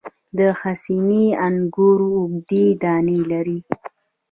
د 0.37 0.39
حسیني 0.59 1.25
انګور 1.45 1.99
اوږدې 2.15 2.65
دانې 2.83 3.19
لري. 3.31 3.59